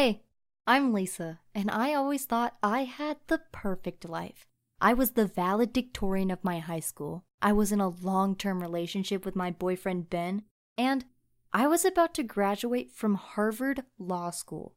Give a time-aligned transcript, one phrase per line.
[0.00, 0.22] Hey,
[0.64, 4.46] I'm Lisa, and I always thought I had the perfect life.
[4.80, 7.24] I was the valedictorian of my high school.
[7.42, 10.42] I was in a long term relationship with my boyfriend Ben,
[10.76, 11.04] and
[11.52, 14.76] I was about to graduate from Harvard Law School.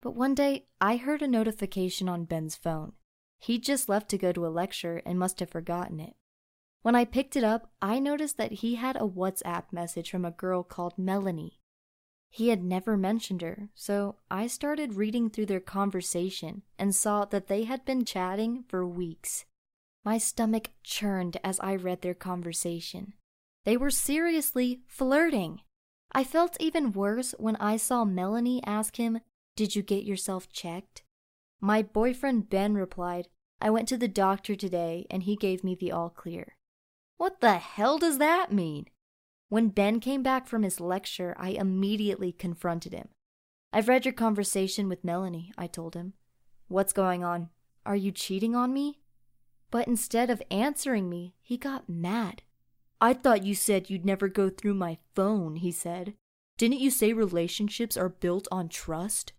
[0.00, 2.92] But one day, I heard a notification on Ben's phone.
[3.40, 6.14] He'd just left to go to a lecture and must have forgotten it.
[6.82, 10.30] When I picked it up, I noticed that he had a WhatsApp message from a
[10.30, 11.58] girl called Melanie.
[12.34, 17.48] He had never mentioned her, so I started reading through their conversation and saw that
[17.48, 19.44] they had been chatting for weeks.
[20.02, 23.12] My stomach churned as I read their conversation.
[23.66, 25.60] They were seriously flirting.
[26.12, 29.20] I felt even worse when I saw Melanie ask him,
[29.54, 31.02] Did you get yourself checked?
[31.60, 33.28] My boyfriend Ben replied,
[33.60, 36.56] I went to the doctor today and he gave me the all clear.
[37.18, 38.86] What the hell does that mean?
[39.52, 43.08] When Ben came back from his lecture, I immediately confronted him.
[43.70, 46.14] I've read your conversation with Melanie, I told him.
[46.68, 47.50] What's going on?
[47.84, 49.02] Are you cheating on me?
[49.70, 52.40] But instead of answering me, he got mad.
[52.98, 56.14] I thought you said you'd never go through my phone, he said.
[56.56, 59.34] Didn't you say relationships are built on trust?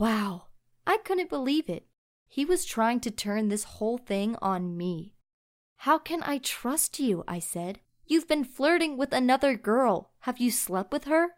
[0.00, 0.46] Wow,
[0.84, 1.86] I couldn't believe it.
[2.26, 5.14] He was trying to turn this whole thing on me.
[5.76, 7.22] How can I trust you?
[7.28, 7.78] I said.
[8.10, 10.12] You've been flirting with another girl.
[10.20, 11.34] Have you slept with her?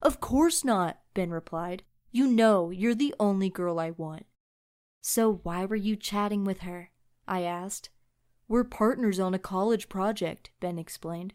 [0.00, 1.82] Of course not, Ben replied.
[2.10, 4.24] You know you're the only girl I want.
[5.02, 6.90] So why were you chatting with her?
[7.28, 7.90] I asked.
[8.48, 11.34] We're partners on a college project, Ben explained.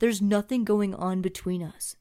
[0.00, 1.94] There's nothing going on between us.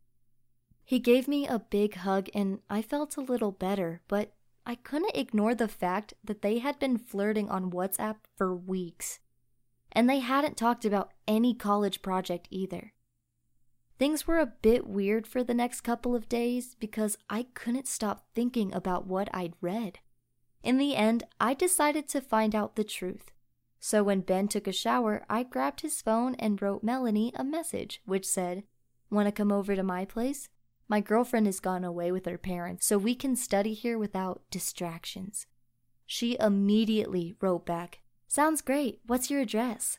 [0.83, 4.33] He gave me a big hug and I felt a little better, but
[4.65, 9.19] I couldn't ignore the fact that they had been flirting on WhatsApp for weeks
[9.95, 12.93] and they hadn't talked about any college project either.
[13.97, 18.25] Things were a bit weird for the next couple of days because I couldn't stop
[18.35, 19.99] thinking about what I'd read.
[20.61, 23.31] In the end, I decided to find out the truth.
[23.79, 28.02] So when Ben took a shower, I grabbed his phone and wrote Melanie a message
[28.05, 28.64] which said,
[29.09, 30.49] Want to come over to my place?
[30.89, 35.47] My girlfriend has gone away with her parents, so we can study here without distractions.
[36.05, 38.02] She immediately wrote back,
[38.35, 38.99] Sounds great.
[39.07, 39.97] What's your address?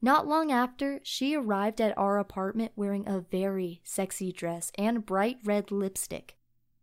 [0.00, 5.36] Not long after, she arrived at our apartment wearing a very sexy dress and bright
[5.44, 6.38] red lipstick.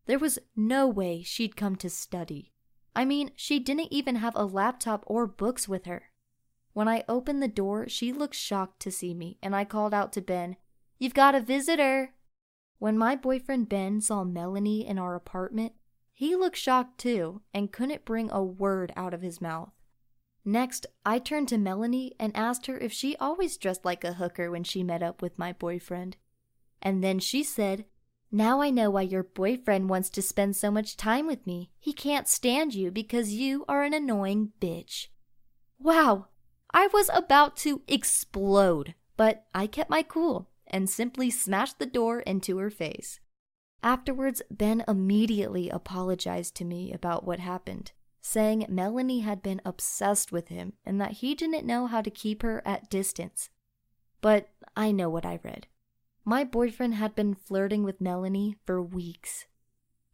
[0.05, 2.51] There was no way she'd come to study.
[2.95, 6.11] I mean, she didn't even have a laptop or books with her.
[6.73, 10.13] When I opened the door, she looked shocked to see me, and I called out
[10.13, 10.55] to Ben,
[10.99, 12.13] You've got a visitor!
[12.77, 15.73] When my boyfriend Ben saw Melanie in our apartment,
[16.13, 19.71] he looked shocked too and couldn't bring a word out of his mouth.
[20.47, 24.51] Next, I turned to Melanie and asked her if she always dressed like a hooker
[24.51, 26.17] when she met up with my boyfriend.
[26.83, 27.85] And then she said,
[28.31, 31.71] Now I know why your boyfriend wants to spend so much time with me.
[31.79, 35.07] He can't stand you because you are an annoying bitch.
[35.79, 36.27] Wow!
[36.71, 42.19] I was about to explode, but I kept my cool and simply smashed the door
[42.19, 43.19] into her face.
[43.81, 47.93] Afterwards, Ben immediately apologized to me about what happened
[48.27, 52.41] saying Melanie had been obsessed with him and that he didn't know how to keep
[52.41, 53.51] her at distance.
[54.19, 55.67] But I know what I read.
[56.25, 59.45] My boyfriend had been flirting with Melanie for weeks.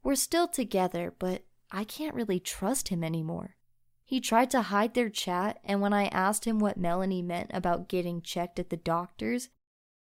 [0.04, 3.56] We're still together, but I can't really trust him anymore.
[4.04, 7.88] He tried to hide their chat, and when I asked him what Melanie meant about
[7.88, 9.48] getting checked at the doctor's,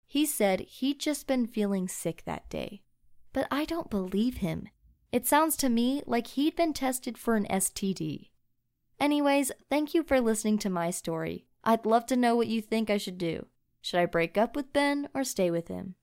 [0.06, 2.84] he said he'd just been feeling sick that day.
[3.34, 4.70] But I don't believe him.
[5.12, 8.30] It sounds to me like he'd been tested for an STD.
[9.00, 11.46] Anyways, thank you for listening to my story.
[11.64, 13.48] I'd love to know what you think I should do.
[13.82, 15.96] Should I break up with Ben or stay with him?